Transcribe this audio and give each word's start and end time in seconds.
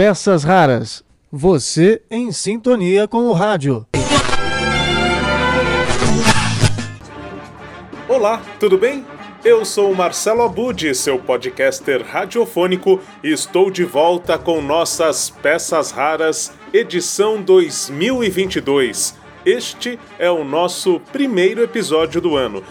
peças 0.00 0.44
raras. 0.44 1.04
Você 1.30 2.00
em 2.10 2.32
sintonia 2.32 3.06
com 3.06 3.26
o 3.26 3.34
rádio. 3.34 3.86
Olá, 8.08 8.40
tudo 8.58 8.78
bem? 8.78 9.04
Eu 9.44 9.62
sou 9.62 9.94
Marcelo 9.94 10.40
Abud, 10.40 10.94
seu 10.94 11.18
podcaster 11.18 12.02
radiofônico, 12.02 12.98
e 13.22 13.30
estou 13.30 13.70
de 13.70 13.84
volta 13.84 14.38
com 14.38 14.62
nossas 14.62 15.28
peças 15.28 15.90
raras, 15.90 16.50
edição 16.72 17.42
2022. 17.42 19.20
Este 19.44 19.98
é 20.18 20.30
o 20.30 20.42
nosso 20.44 20.98
primeiro 21.12 21.62
episódio 21.62 22.22
do 22.22 22.36
ano. 22.36 22.64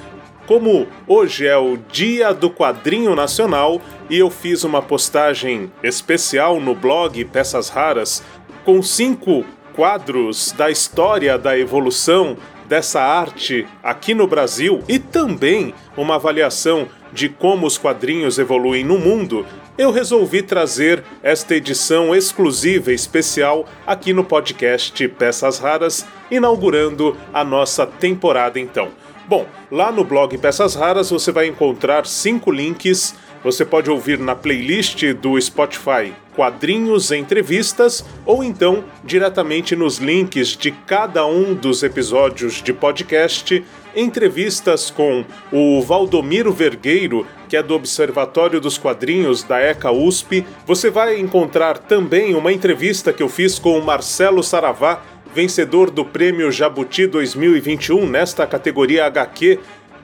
Como 0.50 0.88
hoje 1.06 1.46
é 1.46 1.56
o 1.56 1.78
Dia 1.78 2.34
do 2.34 2.50
Quadrinho 2.50 3.16
Nacional 3.16 3.80
e 4.10 4.18
eu 4.18 4.32
fiz 4.32 4.64
uma 4.64 4.82
postagem 4.82 5.72
especial 5.84 6.60
no 6.60 6.74
blog 6.74 7.24
Peças 7.26 7.70
Raras 7.70 8.24
com 8.66 8.82
cinco 8.82 9.46
quadros 9.76 10.52
da 10.54 10.72
história 10.72 11.38
da 11.38 11.56
evolução 11.56 12.36
dessa 12.68 13.00
arte 13.00 13.68
aqui 13.84 14.16
no 14.16 14.26
Brasil 14.26 14.82
e 14.88 14.98
também 14.98 15.72
uma 15.96 16.16
avaliação 16.16 16.88
de 17.14 17.30
como 17.30 17.68
os 17.68 17.78
quadrinhos 17.78 18.40
evoluem 18.40 18.84
no 18.84 18.98
mundo, 18.98 19.46
eu 19.80 19.92
resolvi 19.92 20.42
trazer 20.42 21.06
esta 21.24 21.56
edição 21.56 22.14
exclusiva 22.14 22.92
e 22.92 22.96
especial 22.96 23.66
aqui 23.88 24.12
no 24.12 24.26
podcast 24.26 25.08
Peças 25.08 25.58
Raras, 25.58 26.06
inaugurando 26.30 27.16
a 27.34 27.46
nossa 27.46 27.88
temporada 27.88 28.60
então. 28.60 28.90
Bom, 29.26 29.48
lá 29.72 29.90
no 29.90 30.04
blog 30.04 30.38
Peças 30.38 30.76
Raras 30.76 31.10
você 31.10 31.32
vai 31.32 31.48
encontrar 31.48 32.06
cinco 32.06 32.52
links 32.52 33.16
você 33.44 33.64
pode 33.64 33.90
ouvir 33.90 34.20
na 34.20 34.36
playlist 34.36 35.04
do 35.14 35.40
Spotify 35.40 36.14
Quadrinhos 36.36 37.12
Entrevistas 37.12 38.06
ou 38.26 38.44
então 38.44 38.84
diretamente 39.04 39.76
nos 39.76 39.98
links 39.98 40.50
de 40.50 40.72
cada 40.72 41.26
um 41.26 41.54
dos 41.54 41.84
episódios 41.84 42.62
de 42.62 42.72
podcast, 42.72 43.64
entrevistas 43.96 44.90
com 44.90 45.26
o 45.52 45.82
Valdomiro 45.82 46.54
Vergueiro, 46.54 47.28
que 47.48 47.58
é 47.58 47.64
do 47.64 47.74
Observatório 47.74 48.62
dos 48.62 48.78
Quadrinhos 48.78 49.44
da 49.44 49.60
ECA 49.60 49.92
USP. 49.92 50.46
Você 50.66 50.90
vai 50.90 51.20
encontrar 51.20 51.78
também 51.78 52.36
uma 52.36 52.54
entrevista 52.54 53.12
que 53.12 53.24
eu 53.24 53.28
fiz 53.28 53.60
com 53.60 53.78
o 53.78 53.84
Marcelo 53.84 54.44
Saravá, 54.44 55.02
vencedor 55.34 55.92
do 55.92 56.06
Prêmio 56.06 56.52
Jabuti 56.52 57.06
2021 57.06 58.08
nesta 58.08 58.48
categoria 58.48 59.06
HQ 59.06 59.60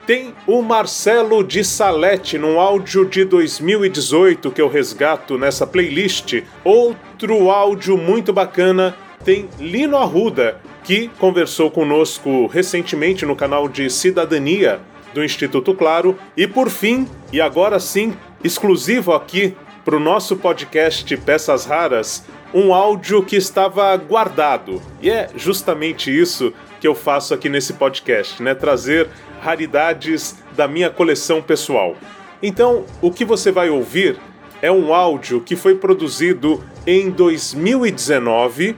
tem 0.06 0.34
o 0.46 0.62
Marcelo 0.62 1.44
de 1.44 1.64
Salete 1.64 2.38
num 2.38 2.60
áudio 2.60 3.06
de 3.06 3.26
2018 3.26 4.52
que 4.52 4.62
eu 4.62 4.68
resgato 4.68 5.38
nessa 5.38 5.66
playlist. 5.66 6.44
Outro 6.64 7.50
áudio 7.50 7.98
muito 7.98 8.32
bacana 8.32 8.96
tem 9.24 9.50
Lino 9.60 9.98
Arruda, 9.98 10.62
que 10.84 11.10
conversou 11.18 11.72
conosco 11.72 12.46
recentemente 12.46 13.26
no 13.26 13.36
canal 13.36 13.68
de 13.68 13.90
Cidadania 13.90 14.80
do 15.14 15.24
Instituto 15.24 15.74
Claro. 15.74 16.16
E 16.38 16.46
por 16.46 16.70
fim, 16.70 17.08
e 17.34 17.42
agora 17.42 17.80
sim, 17.80 18.16
exclusivo 18.44 19.12
aqui 19.14 19.56
para 19.84 19.96
o 19.96 20.00
nosso 20.00 20.36
podcast 20.36 21.16
Peças 21.18 21.66
Raras, 21.66 22.26
um 22.54 22.74
áudio 22.74 23.24
que 23.24 23.36
estava 23.36 23.96
guardado. 23.98 24.82
E 25.02 25.10
é 25.10 25.30
justamente 25.36 26.16
isso 26.16 26.54
que 26.80 26.88
eu 26.88 26.96
faço 26.96 27.34
aqui 27.34 27.50
nesse 27.50 27.74
podcast, 27.74 28.42
né? 28.42 28.54
Trazer 28.54 29.10
raridades 29.42 30.36
da 30.56 30.68
minha 30.68 30.90
coleção 30.90 31.42
pessoal. 31.42 31.96
Então, 32.42 32.86
o 33.02 33.12
que 33.12 33.26
você 33.26 33.52
vai 33.52 33.70
ouvir 33.70 34.18
é 34.62 34.72
um 34.72 34.94
áudio 34.94 35.42
que 35.42 35.56
foi 35.56 35.76
produzido 35.76 36.64
em 36.86 37.10
2019 37.10 38.76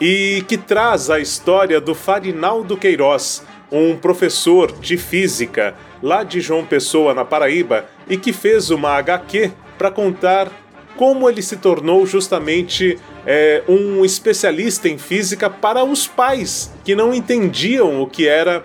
e 0.00 0.44
que 0.48 0.56
traz 0.56 1.10
a 1.10 1.18
história 1.20 1.80
do 1.80 1.94
Farinaldo 1.94 2.76
Queiroz, 2.76 3.44
um 3.70 3.96
professor 3.96 4.72
de 4.72 4.96
física 4.96 5.74
lá 6.02 6.22
de 6.22 6.40
João 6.40 6.64
Pessoa, 6.64 7.14
na 7.14 7.24
Paraíba, 7.24 7.84
e 8.08 8.16
que 8.16 8.32
fez 8.32 8.70
uma 8.70 8.90
HQ 8.90 9.52
para 9.76 9.90
contar 9.90 10.50
como 10.96 11.28
ele 11.28 11.40
se 11.40 11.56
tornou 11.56 12.04
justamente 12.04 12.98
é, 13.26 13.62
um 13.68 14.04
especialista 14.04 14.88
em 14.88 14.98
física 14.98 15.48
para 15.48 15.84
os 15.84 16.06
pais 16.06 16.72
que 16.84 16.94
não 16.94 17.14
entendiam 17.14 18.02
o 18.02 18.06
que 18.06 18.26
era 18.26 18.64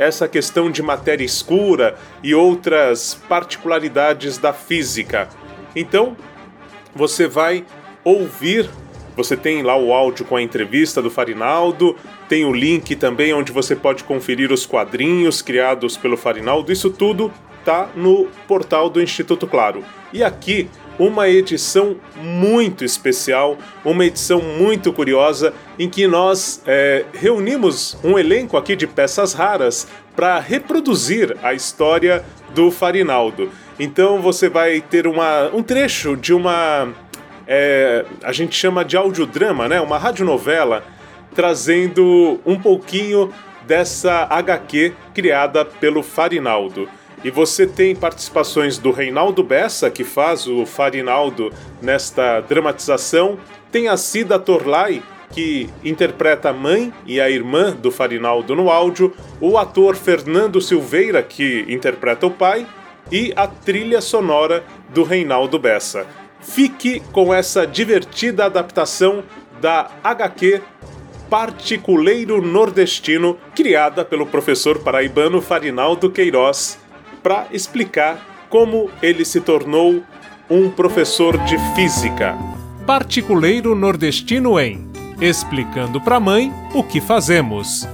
essa 0.00 0.26
questão 0.26 0.70
de 0.70 0.82
matéria 0.82 1.22
escura 1.22 1.94
e 2.22 2.34
outras 2.34 3.20
particularidades 3.28 4.38
da 4.38 4.50
física. 4.50 5.28
Então, 5.76 6.16
você 6.96 7.28
vai 7.28 7.66
ouvir, 8.02 8.70
você 9.14 9.36
tem 9.36 9.62
lá 9.62 9.76
o 9.76 9.92
áudio 9.92 10.24
com 10.24 10.36
a 10.36 10.42
entrevista 10.42 11.02
do 11.02 11.10
Farinaldo, 11.10 11.94
tem 12.30 12.46
o 12.46 12.52
link 12.52 12.96
também 12.96 13.34
onde 13.34 13.52
você 13.52 13.76
pode 13.76 14.02
conferir 14.02 14.50
os 14.50 14.64
quadrinhos 14.64 15.42
criados 15.42 15.98
pelo 15.98 16.16
Farinaldo, 16.16 16.72
isso 16.72 16.88
tudo 16.88 17.30
tá 17.62 17.90
no 17.94 18.26
portal 18.48 18.88
do 18.88 19.02
Instituto 19.02 19.46
Claro. 19.46 19.84
E 20.14 20.24
aqui 20.24 20.70
uma 21.00 21.30
edição 21.30 21.96
muito 22.14 22.84
especial, 22.84 23.56
uma 23.82 24.04
edição 24.04 24.42
muito 24.42 24.92
curiosa, 24.92 25.54
em 25.78 25.88
que 25.88 26.06
nós 26.06 26.62
é, 26.66 27.06
reunimos 27.14 27.96
um 28.04 28.18
elenco 28.18 28.54
aqui 28.54 28.76
de 28.76 28.86
peças 28.86 29.32
raras 29.32 29.88
para 30.14 30.38
reproduzir 30.38 31.34
a 31.42 31.54
história 31.54 32.22
do 32.54 32.70
Farinaldo. 32.70 33.50
Então 33.78 34.20
você 34.20 34.50
vai 34.50 34.82
ter 34.82 35.06
uma, 35.06 35.48
um 35.54 35.62
trecho 35.62 36.18
de 36.18 36.34
uma. 36.34 36.88
É, 37.46 38.04
a 38.22 38.30
gente 38.30 38.54
chama 38.54 38.84
de 38.84 38.94
audiodrama, 38.94 39.66
né? 39.68 39.80
uma 39.80 39.96
radionovela, 39.96 40.84
trazendo 41.34 42.38
um 42.44 42.60
pouquinho 42.60 43.32
dessa 43.66 44.26
HQ 44.28 44.92
criada 45.14 45.64
pelo 45.64 46.02
Farinaldo. 46.02 46.86
E 47.22 47.30
você 47.30 47.66
tem 47.66 47.94
participações 47.94 48.78
do 48.78 48.90
Reinaldo 48.90 49.42
Bessa, 49.42 49.90
que 49.90 50.04
faz 50.04 50.46
o 50.46 50.64
Farinaldo 50.64 51.52
nesta 51.82 52.40
dramatização. 52.40 53.38
Tem 53.70 53.88
a 53.88 53.96
Cida 53.96 54.38
Torlai, 54.38 55.02
que 55.30 55.68
interpreta 55.84 56.48
a 56.48 56.52
mãe 56.52 56.92
e 57.04 57.20
a 57.20 57.28
irmã 57.28 57.72
do 57.76 57.90
Farinaldo 57.90 58.56
no 58.56 58.70
áudio. 58.70 59.14
O 59.38 59.58
ator 59.58 59.96
Fernando 59.96 60.62
Silveira, 60.62 61.22
que 61.22 61.66
interpreta 61.68 62.26
o 62.26 62.30
pai. 62.30 62.66
E 63.12 63.32
a 63.36 63.46
trilha 63.46 64.00
sonora 64.00 64.64
do 64.88 65.02
Reinaldo 65.02 65.58
Bessa. 65.58 66.06
Fique 66.40 67.00
com 67.12 67.34
essa 67.34 67.66
divertida 67.66 68.46
adaptação 68.46 69.24
da 69.60 69.90
HQ 70.02 70.62
Particuleiro 71.28 72.40
Nordestino, 72.40 73.36
criada 73.54 74.04
pelo 74.04 74.26
professor 74.26 74.78
paraibano 74.78 75.42
Farinaldo 75.42 76.10
Queiroz 76.10 76.79
para 77.22 77.46
explicar 77.52 78.46
como 78.48 78.90
ele 79.02 79.24
se 79.24 79.40
tornou 79.40 80.02
um 80.48 80.70
professor 80.70 81.38
de 81.44 81.56
física. 81.74 82.36
Particuleiro 82.86 83.74
nordestino 83.74 84.58
em 84.58 84.90
Explicando 85.20 86.00
para 86.00 86.16
a 86.16 86.20
mãe 86.20 86.50
o 86.74 86.82
que 86.82 86.98
fazemos. 86.98 87.86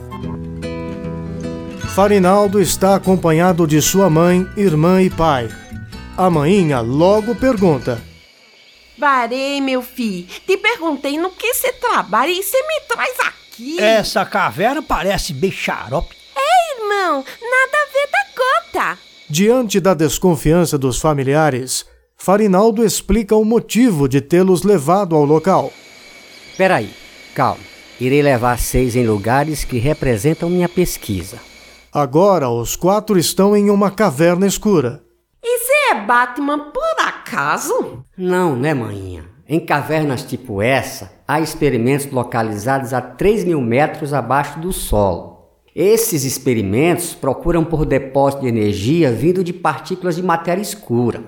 Farinaldo 1.92 2.60
está 2.60 2.94
acompanhado 2.94 3.66
de 3.66 3.82
sua 3.82 4.08
mãe, 4.08 4.46
irmã 4.56 5.02
e 5.02 5.10
pai. 5.10 5.48
A 6.16 6.30
mainha 6.30 6.78
logo 6.80 7.34
pergunta: 7.34 8.00
Varei, 8.96 9.60
meu 9.60 9.82
filho, 9.82 10.28
te 10.46 10.56
perguntei 10.56 11.18
no 11.18 11.30
que 11.30 11.52
você 11.52 11.72
trabalha 11.72 12.30
e 12.30 12.44
você 12.44 12.62
me 12.62 12.80
traz 12.86 13.18
aqui. 13.26 13.80
Essa 13.80 14.24
caverna 14.24 14.80
parece 14.80 15.32
bem 15.32 15.50
xarope. 15.50 16.14
É, 16.36 16.78
irmão, 16.78 17.24
nada 17.24 17.76
a 17.76 17.92
ver 17.92 18.08
da 18.12 18.26
gota. 18.36 18.98
Diante 19.28 19.80
da 19.80 19.92
desconfiança 19.92 20.78
dos 20.78 21.00
familiares, 21.00 21.84
Farinaldo 22.16 22.84
explica 22.84 23.34
o 23.34 23.44
motivo 23.44 24.08
de 24.08 24.20
tê-los 24.20 24.62
levado 24.62 25.16
ao 25.16 25.24
local. 25.24 25.72
Peraí, 26.56 26.90
calma. 27.34 27.60
Irei 28.00 28.22
levar 28.22 28.56
seis 28.58 28.94
em 28.94 29.04
lugares 29.04 29.64
que 29.64 29.78
representam 29.78 30.48
minha 30.48 30.68
pesquisa. 30.68 31.38
Agora 31.92 32.48
os 32.48 32.76
quatro 32.76 33.18
estão 33.18 33.56
em 33.56 33.68
uma 33.68 33.90
caverna 33.90 34.46
escura. 34.46 35.02
E 35.42 35.58
você 35.58 35.72
é 35.90 36.06
Batman 36.06 36.70
por 36.70 37.04
acaso? 37.04 38.04
Não, 38.16 38.54
né, 38.54 38.74
maninha? 38.74 39.24
Em 39.48 39.58
cavernas 39.58 40.22
tipo 40.22 40.62
essa, 40.62 41.10
há 41.26 41.40
experimentos 41.40 42.08
localizados 42.12 42.92
a 42.92 43.00
3 43.00 43.42
mil 43.42 43.60
metros 43.60 44.12
abaixo 44.12 44.60
do 44.60 44.72
solo. 44.72 45.35
Esses 45.78 46.24
experimentos 46.24 47.12
procuram 47.12 47.62
por 47.62 47.84
depósito 47.84 48.40
de 48.40 48.48
energia 48.48 49.12
vindo 49.12 49.44
de 49.44 49.52
partículas 49.52 50.16
de 50.16 50.22
matéria 50.22 50.62
escura. 50.62 51.22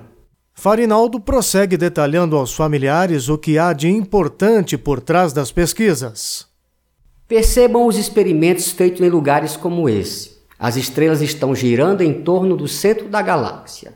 Farinaldo 0.55 1.19
prossegue 1.19 1.77
detalhando 1.77 2.35
aos 2.35 2.55
familiares 2.55 3.29
o 3.29 3.37
que 3.37 3.59
há 3.59 3.73
de 3.73 3.87
importante 3.87 4.75
por 4.75 5.01
trás 5.01 5.33
das 5.33 5.51
pesquisas. 5.51 6.47
Percebam 7.27 7.85
os 7.85 7.95
experimentos 7.95 8.71
feitos 8.71 9.01
em 9.01 9.09
lugares 9.11 9.55
como 9.55 9.87
esse. 9.87 10.39
As 10.57 10.77
estrelas 10.77 11.21
estão 11.21 11.53
girando 11.53 12.01
em 12.01 12.23
torno 12.23 12.57
do 12.57 12.67
centro 12.67 13.07
da 13.07 13.21
galáxia. 13.21 13.93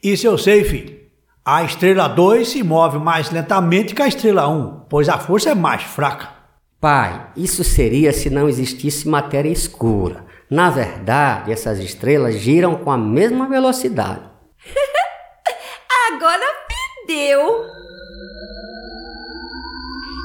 Isso 0.00 0.24
eu 0.24 0.38
sei, 0.38 0.62
filho. 0.62 1.00
A 1.44 1.64
estrela 1.64 2.06
2 2.06 2.48
se 2.48 2.62
move 2.62 3.00
mais 3.00 3.28
lentamente 3.32 3.92
que 3.92 4.02
a 4.02 4.06
estrela 4.06 4.46
1, 4.46 4.82
pois 4.88 5.08
a 5.08 5.18
força 5.18 5.50
é 5.50 5.54
mais 5.56 5.82
fraca. 5.82 6.39
Pai, 6.80 7.26
isso 7.36 7.62
seria 7.62 8.10
se 8.10 8.30
não 8.30 8.48
existisse 8.48 9.06
matéria 9.06 9.50
escura. 9.50 10.24
Na 10.50 10.70
verdade, 10.70 11.52
essas 11.52 11.78
estrelas 11.78 12.38
giram 12.38 12.74
com 12.74 12.90
a 12.90 12.96
mesma 12.96 13.46
velocidade. 13.46 14.22
Agora 16.10 16.46
perdeu. 17.06 17.66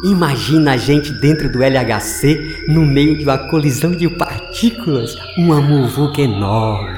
Imagina 0.06 0.76
a 0.76 0.78
gente 0.78 1.12
dentro 1.20 1.52
do 1.52 1.62
LHC, 1.62 2.68
no 2.70 2.86
meio 2.86 3.18
de 3.18 3.26
uma 3.26 3.50
colisão 3.50 3.92
de 3.92 4.08
partículas, 4.18 5.14
uma 5.38 5.60
muvuca 5.60 6.22
enorme. 6.22 6.98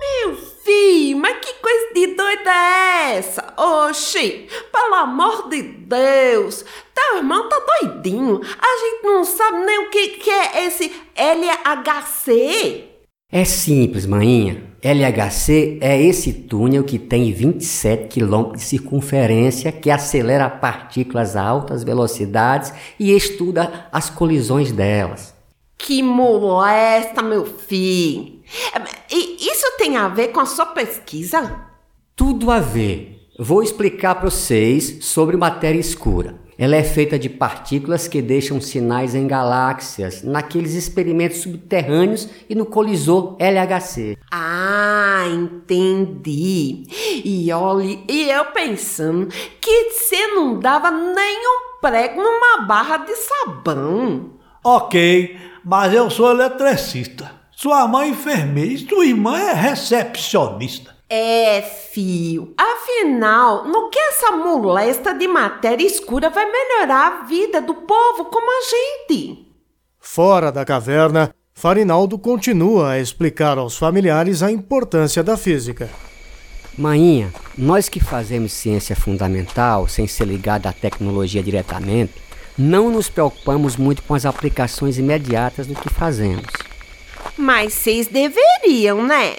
Meu 0.00 0.36
filho, 0.64 1.18
mas 1.18 1.36
que 1.36 1.52
coisa 1.60 1.92
de 1.94 2.06
doida 2.16 2.50
é 2.50 3.18
essa? 3.18 3.43
Oxi, 3.56 4.48
pelo 4.72 4.94
amor 4.94 5.48
de 5.48 5.62
Deus, 5.62 6.64
teu 6.94 7.18
irmão 7.18 7.48
tá 7.48 7.60
doidinho. 7.80 8.40
A 8.42 8.78
gente 8.78 9.02
não 9.04 9.24
sabe 9.24 9.64
nem 9.64 9.78
o 9.86 9.90
que, 9.90 10.08
que 10.08 10.30
é 10.30 10.66
esse 10.66 10.92
LHC. 11.16 12.84
É 13.30 13.44
simples, 13.44 14.06
maninha. 14.06 14.74
LHC 14.82 15.78
é 15.80 16.00
esse 16.00 16.32
túnel 16.32 16.84
que 16.84 16.98
tem 16.98 17.32
27 17.32 18.20
km 18.20 18.52
de 18.52 18.60
circunferência 18.60 19.72
que 19.72 19.90
acelera 19.90 20.48
partículas 20.50 21.34
a 21.34 21.42
altas 21.42 21.82
velocidades 21.82 22.72
e 23.00 23.10
estuda 23.10 23.88
as 23.90 24.10
colisões 24.10 24.70
delas. 24.70 25.34
Que 25.78 26.02
molesta, 26.02 27.22
meu 27.22 27.46
filho. 27.46 28.40
E 29.10 29.50
isso 29.50 29.76
tem 29.78 29.96
a 29.96 30.08
ver 30.08 30.28
com 30.28 30.40
a 30.40 30.46
sua 30.46 30.66
pesquisa? 30.66 31.66
Tudo 32.14 32.50
a 32.50 32.60
ver. 32.60 33.23
Vou 33.36 33.64
explicar 33.64 34.14
para 34.14 34.30
vocês 34.30 35.04
sobre 35.04 35.36
matéria 35.36 35.80
escura. 35.80 36.36
Ela 36.56 36.76
é 36.76 36.84
feita 36.84 37.18
de 37.18 37.28
partículas 37.28 38.06
que 38.06 38.22
deixam 38.22 38.60
sinais 38.60 39.12
em 39.12 39.26
galáxias, 39.26 40.22
naqueles 40.22 40.74
experimentos 40.74 41.38
subterrâneos 41.38 42.28
e 42.48 42.54
no 42.54 42.64
colisor 42.64 43.36
LHC. 43.40 44.16
Ah, 44.30 45.24
entendi. 45.34 46.84
E 47.24 47.50
olhe, 47.52 48.04
e 48.08 48.30
eu 48.30 48.44
pensando 48.46 49.26
que 49.60 49.90
você 49.90 50.28
não 50.28 50.60
dava 50.60 50.92
nem 50.92 51.38
um 51.40 51.80
prego 51.80 52.22
numa 52.22 52.64
barra 52.68 52.98
de 52.98 53.16
sabão. 53.16 54.30
Ok, 54.62 55.36
mas 55.64 55.92
eu 55.92 56.08
sou 56.08 56.30
eletricista. 56.30 57.33
Sua 57.56 57.86
mãe 57.86 58.08
é 58.08 58.10
enfermeira 58.10 58.72
e 58.72 58.88
sua 58.88 59.06
irmã 59.06 59.38
é 59.38 59.52
recepcionista. 59.52 60.94
É, 61.08 61.62
fio. 61.62 62.52
Afinal, 62.58 63.64
no 63.66 63.88
que 63.88 63.98
essa 63.98 64.32
molesta 64.32 65.14
de 65.14 65.28
matéria 65.28 65.86
escura 65.86 66.30
vai 66.30 66.44
melhorar 66.50 67.06
a 67.06 67.24
vida 67.24 67.60
do 67.60 67.74
povo 67.74 68.24
como 68.24 68.50
a 68.50 68.64
gente? 68.64 69.46
Fora 70.00 70.50
da 70.50 70.64
caverna, 70.64 71.32
Farinaldo 71.54 72.18
continua 72.18 72.90
a 72.90 73.00
explicar 73.00 73.58
aos 73.58 73.76
familiares 73.76 74.42
a 74.42 74.50
importância 74.50 75.22
da 75.22 75.36
física. 75.36 75.88
Mainha, 76.76 77.32
nós 77.56 77.88
que 77.88 78.00
fazemos 78.00 78.52
ciência 78.52 78.96
fundamental 78.96 79.86
sem 79.86 80.08
ser 80.08 80.24
ligado 80.24 80.66
à 80.66 80.72
tecnologia 80.72 81.42
diretamente, 81.42 82.14
não 82.58 82.90
nos 82.90 83.08
preocupamos 83.08 83.76
muito 83.76 84.02
com 84.02 84.14
as 84.14 84.26
aplicações 84.26 84.98
imediatas 84.98 85.68
do 85.68 85.74
que 85.74 85.88
fazemos. 85.88 86.46
Mas 87.36 87.72
vocês 87.72 88.06
deveriam, 88.06 89.04
né? 89.04 89.36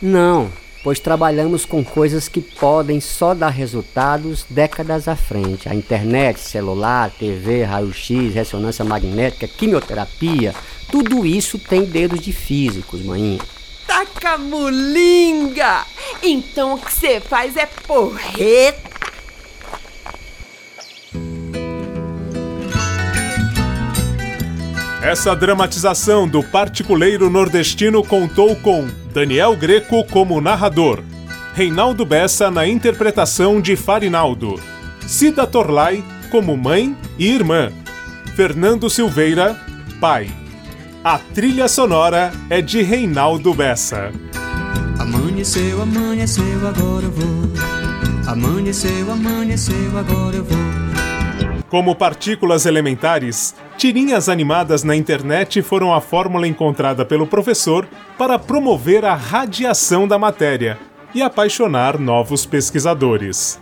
Não, 0.00 0.52
pois 0.82 0.98
trabalhamos 0.98 1.64
com 1.64 1.84
coisas 1.84 2.28
que 2.28 2.40
podem 2.40 3.00
só 3.00 3.34
dar 3.34 3.50
resultados 3.50 4.44
décadas 4.48 5.08
à 5.08 5.14
frente. 5.14 5.68
A 5.68 5.74
internet, 5.74 6.40
celular, 6.40 7.10
TV, 7.10 7.64
raio-x, 7.64 8.34
ressonância 8.34 8.84
magnética, 8.84 9.46
quimioterapia, 9.46 10.54
tudo 10.90 11.24
isso 11.24 11.58
tem 11.58 11.84
dedos 11.84 12.20
de 12.20 12.32
físicos, 12.32 13.02
maninha. 13.02 13.40
Taca 13.86 14.36
mulinga! 14.38 15.86
Então 16.22 16.74
o 16.74 16.78
que 16.78 16.92
você 16.92 17.20
faz 17.20 17.56
é 17.56 17.66
porreta. 17.66 18.91
Essa 25.02 25.34
dramatização 25.34 26.28
do 26.28 26.44
particuleiro 26.44 27.28
nordestino 27.28 28.04
contou 28.04 28.54
com 28.54 28.86
Daniel 29.12 29.56
Greco 29.56 30.04
como 30.04 30.40
narrador, 30.40 31.02
Reinaldo 31.54 32.06
Bessa 32.06 32.52
na 32.52 32.68
interpretação 32.68 33.60
de 33.60 33.74
Farinaldo, 33.74 34.60
Cida 35.04 35.44
Torlai 35.44 36.04
como 36.30 36.56
mãe 36.56 36.96
e 37.18 37.28
irmã, 37.28 37.72
Fernando 38.36 38.88
Silveira, 38.88 39.56
pai. 40.00 40.30
A 41.02 41.18
trilha 41.18 41.66
sonora 41.66 42.30
é 42.48 42.62
de 42.62 42.80
Reinaldo 42.80 43.52
Bessa. 43.52 44.12
Amanheceu, 45.00 45.82
amanheceu, 45.82 46.68
agora 46.68 47.06
eu 47.06 47.10
vou. 47.10 47.52
Amanheceu, 48.28 49.10
amanheceu, 49.10 49.98
agora 49.98 50.36
eu 50.36 50.44
vou. 50.44 51.62
Como 51.68 51.96
partículas 51.96 52.66
elementares, 52.66 53.52
tirinhas 53.82 54.28
animadas 54.28 54.84
na 54.84 54.94
internet 54.94 55.60
foram 55.60 55.92
a 55.92 56.00
fórmula 56.00 56.46
encontrada 56.46 57.04
pelo 57.04 57.26
professor 57.26 57.84
para 58.16 58.38
promover 58.38 59.04
a 59.04 59.12
radiação 59.12 60.06
da 60.06 60.16
matéria 60.16 60.78
e 61.12 61.20
apaixonar 61.20 61.98
novos 61.98 62.46
pesquisadores. 62.46 63.60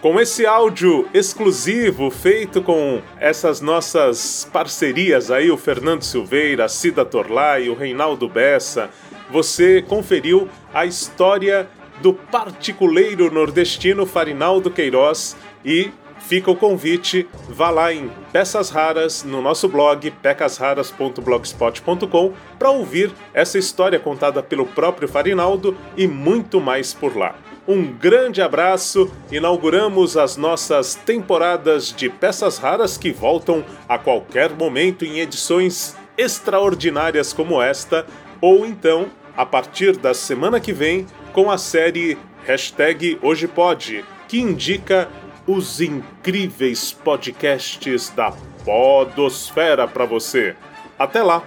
Com 0.00 0.20
esse 0.20 0.46
áudio 0.46 1.08
exclusivo 1.12 2.12
feito 2.12 2.62
com 2.62 3.02
essas 3.18 3.60
nossas 3.60 4.48
parcerias 4.52 5.32
aí, 5.32 5.50
o 5.50 5.56
Fernando 5.56 6.04
Silveira, 6.04 6.66
a 6.66 6.68
Cida 6.68 7.04
Torlai, 7.04 7.68
o 7.68 7.74
Reinaldo 7.74 8.28
Bessa, 8.28 8.88
você 9.32 9.82
conferiu 9.82 10.48
a 10.72 10.86
história 10.86 11.68
do 12.00 12.14
particuleiro 12.14 13.28
nordestino 13.32 14.06
Farinaldo 14.06 14.70
Queiroz 14.70 15.36
e 15.64 15.90
fica 16.30 16.48
o 16.48 16.54
convite, 16.54 17.28
vá 17.48 17.70
lá 17.70 17.92
em 17.92 18.08
Peças 18.32 18.70
Raras 18.70 19.24
no 19.24 19.42
nosso 19.42 19.68
blog 19.68 20.08
pecasraras.blogspot.com 20.22 22.32
para 22.56 22.70
ouvir 22.70 23.10
essa 23.34 23.58
história 23.58 23.98
contada 23.98 24.40
pelo 24.40 24.64
próprio 24.64 25.08
Farinaldo 25.08 25.76
e 25.96 26.06
muito 26.06 26.60
mais 26.60 26.94
por 26.94 27.16
lá. 27.16 27.34
Um 27.66 27.84
grande 27.84 28.40
abraço, 28.40 29.10
inauguramos 29.28 30.16
as 30.16 30.36
nossas 30.36 30.94
temporadas 30.94 31.92
de 31.92 32.08
peças 32.08 32.58
raras 32.58 32.96
que 32.96 33.10
voltam 33.10 33.64
a 33.88 33.98
qualquer 33.98 34.50
momento 34.50 35.04
em 35.04 35.18
edições 35.18 35.96
extraordinárias 36.16 37.32
como 37.32 37.60
esta, 37.60 38.06
ou 38.40 38.64
então, 38.64 39.08
a 39.36 39.44
partir 39.44 39.96
da 39.96 40.14
semana 40.14 40.60
que 40.60 40.72
vem, 40.72 41.08
com 41.32 41.50
a 41.50 41.58
série 41.58 42.16
Hashtag 42.46 43.18
Hoje 43.20 43.48
Pode, 43.48 44.04
que 44.30 44.40
indica 44.40 45.08
os 45.52 45.80
incríveis 45.80 46.92
podcasts 46.92 48.08
da 48.10 48.32
Podosfera 48.64 49.88
para 49.88 50.04
você. 50.04 50.54
Até 50.96 51.22
lá! 51.22 51.42